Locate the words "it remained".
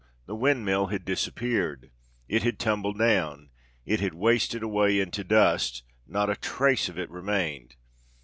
6.97-7.75